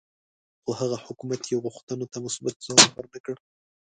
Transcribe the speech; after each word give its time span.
خو 0.61 0.71
هغه 0.79 0.97
حکومت 1.05 1.41
یې 1.49 1.57
غوښتنو 1.65 2.05
ته 2.11 2.17
مثبت 2.25 2.55
ځواب 2.65 2.89
ورنه 2.93 3.19
کړ. 3.25 3.35